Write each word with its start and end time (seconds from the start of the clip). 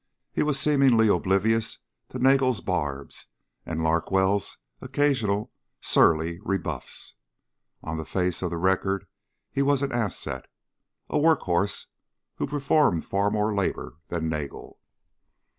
He 0.31 0.41
was 0.41 0.59
seemingly 0.59 1.07
oblivious 1.09 1.77
to 2.09 2.17
Nagel's 2.17 2.59
barbs 2.59 3.27
and 3.67 3.83
Larkwell's 3.83 4.57
occasional 4.81 5.51
surly 5.79 6.39
rebuffs. 6.41 7.13
On 7.83 7.97
the 7.97 8.03
face 8.05 8.41
of 8.41 8.49
the 8.49 8.57
record 8.57 9.05
he 9.51 9.61
was 9.61 9.83
an 9.83 9.91
asset 9.91 10.47
a 11.07 11.19
work 11.19 11.41
horse 11.41 11.85
who 12.37 12.47
performed 12.47 13.05
far 13.05 13.29
more 13.29 13.53
labor 13.53 13.97
than 14.07 14.27
Nagel. 14.27 14.79